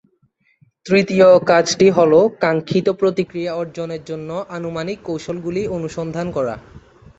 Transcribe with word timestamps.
তৃতীয় 0.85 1.27
কাজটি 1.49 1.87
হ'ল 1.89 2.13
কাঙ্ক্ষিত 2.43 2.87
প্রতিক্রিয়া 2.99 3.51
অর্জনের 3.53 4.01
জন্য 4.05 4.29
আনুমানিক 4.57 4.97
কৌশলগুলি 5.07 5.61
অনুসন্ধান 5.77 6.27
করা। 6.31 6.55